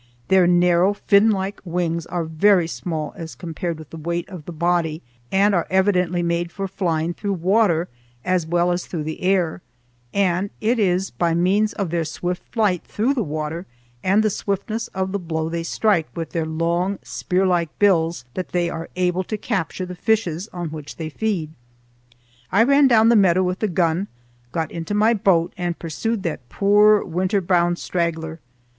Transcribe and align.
Their 0.29 0.47
narrow, 0.47 0.95
finlike 0.95 1.59
wings 1.63 2.07
are 2.07 2.23
very 2.23 2.65
small 2.65 3.13
as 3.15 3.35
compared 3.35 3.77
with 3.77 3.91
the 3.91 3.97
weight 3.99 4.27
of 4.29 4.45
the 4.45 4.51
body 4.51 5.03
and 5.31 5.53
are 5.53 5.67
evidently 5.69 6.23
made 6.23 6.51
for 6.51 6.67
flying 6.67 7.13
through 7.13 7.33
water 7.33 7.87
as 8.25 8.47
well 8.47 8.71
as 8.71 8.87
through 8.87 9.03
the 9.03 9.21
air, 9.21 9.61
and 10.11 10.49
it 10.59 10.79
is 10.79 11.11
by 11.11 11.35
means 11.35 11.73
of 11.73 11.91
their 11.91 12.03
swift 12.03 12.41
flight 12.51 12.83
through 12.83 13.13
the 13.13 13.21
water 13.21 13.67
and 14.03 14.23
the 14.23 14.31
swiftness 14.31 14.87
of 14.87 15.11
the 15.11 15.19
blow 15.19 15.49
they 15.49 15.61
strike 15.61 16.07
with 16.15 16.31
their 16.31 16.45
long, 16.47 16.97
spear 17.03 17.45
like 17.45 17.77
bills 17.77 18.25
that 18.33 18.49
they 18.53 18.71
are 18.71 18.89
able 18.95 19.23
to 19.25 19.37
capture 19.37 19.85
the 19.85 19.93
fishes 19.93 20.49
on 20.51 20.69
which 20.69 20.95
they 20.95 21.09
feed. 21.09 21.51
I 22.51 22.63
ran 22.63 22.87
down 22.87 23.09
the 23.09 23.15
meadow 23.15 23.43
with 23.43 23.59
the 23.59 23.67
gun, 23.67 24.07
got 24.51 24.71
into 24.71 24.95
my 24.95 25.13
boat, 25.13 25.53
and 25.57 25.77
pursued 25.77 26.23
that 26.23 26.49
poor 26.49 27.03
winter 27.05 27.39
bound 27.39 27.77
straggler. 27.77 28.39